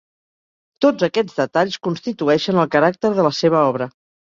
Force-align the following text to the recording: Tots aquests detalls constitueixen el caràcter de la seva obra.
Tots 0.85 1.05
aquests 1.07 1.35
detalls 1.41 1.77
constitueixen 1.89 2.65
el 2.65 2.73
caràcter 2.79 3.15
de 3.21 3.29
la 3.31 3.35
seva 3.45 3.65
obra. 3.71 3.93